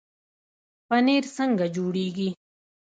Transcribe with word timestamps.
پنیر 0.87 1.23
څنګه 1.35 1.65
جوړیږي؟ 1.75 2.29